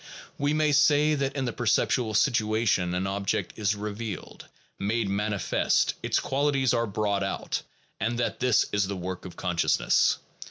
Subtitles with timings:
[0.39, 4.47] We may say that in the perceptual situation an object is revealed,
[4.79, 7.61] made manifest, its qualities are brought out,
[7.99, 10.17] and that this is the work of consciousness.